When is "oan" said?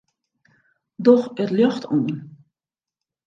1.95-2.17